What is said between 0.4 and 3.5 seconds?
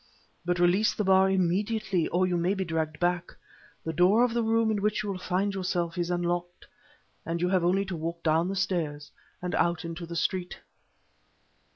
But release the bar immediately, or you may be dragged back.